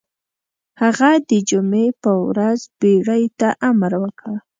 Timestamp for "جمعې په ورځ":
1.49-2.59